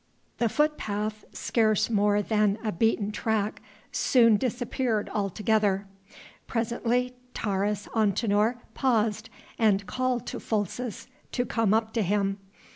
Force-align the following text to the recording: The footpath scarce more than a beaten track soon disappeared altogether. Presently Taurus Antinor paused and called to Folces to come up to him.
The 0.39 0.49
footpath 0.49 1.25
scarce 1.31 1.87
more 1.91 2.23
than 2.23 2.57
a 2.63 2.71
beaten 2.71 3.11
track 3.11 3.61
soon 3.91 4.35
disappeared 4.35 5.07
altogether. 5.13 5.85
Presently 6.47 7.13
Taurus 7.35 7.87
Antinor 7.93 8.55
paused 8.73 9.29
and 9.59 9.85
called 9.85 10.25
to 10.25 10.39
Folces 10.39 11.05
to 11.33 11.45
come 11.45 11.71
up 11.71 11.93
to 11.93 12.01
him. 12.01 12.39